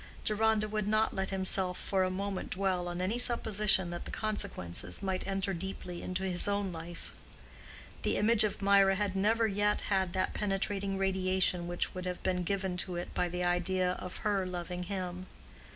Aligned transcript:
Deronda 0.25 0.67
would 0.67 0.87
not 0.87 1.13
let 1.13 1.29
himself 1.29 1.77
for 1.79 2.01
a 2.03 2.09
moment 2.09 2.49
dwell 2.49 2.87
on 2.87 3.01
any 3.03 3.19
supposition 3.19 3.91
that 3.91 4.03
the 4.05 4.09
consequences 4.09 5.03
might 5.03 5.27
enter 5.27 5.53
deeply 5.53 6.01
into 6.01 6.23
his 6.23 6.47
own 6.47 6.71
life. 6.73 7.13
The 8.01 8.17
image 8.17 8.43
of 8.43 8.63
Mirah 8.63 8.95
had 8.95 9.15
never 9.15 9.45
yet 9.47 9.81
had 9.81 10.13
that 10.13 10.33
penetrating 10.33 10.97
radiation 10.97 11.67
which 11.67 11.93
would 11.93 12.07
have 12.07 12.23
been 12.23 12.41
given 12.41 12.77
to 12.77 12.95
it 12.95 13.13
by 13.13 13.29
the 13.29 13.43
idea 13.43 13.91
of 13.91 14.17
her 14.25 14.43
loving 14.43 14.85
him. 14.85 15.27